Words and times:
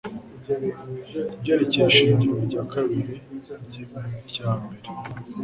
kubyerekeye 1.31 1.85
ishingiro 1.91 2.35
rya 2.47 2.61
kabiri 2.71 3.13
niryambere 3.71 4.89